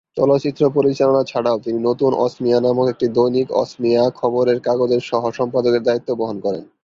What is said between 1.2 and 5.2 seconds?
ছাড়াও তিনি নতুন অসমীয়া নামক একটি দৈনিক অসমীয়া খবরের কাগজের